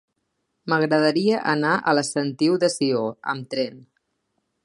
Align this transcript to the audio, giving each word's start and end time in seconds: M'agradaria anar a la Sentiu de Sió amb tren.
M'agradaria 0.71 1.41
anar 1.51 1.75
a 1.77 1.93
la 1.99 2.05
Sentiu 2.09 2.57
de 2.65 2.71
Sió 2.77 3.05
amb 3.35 3.53
tren. 3.55 3.77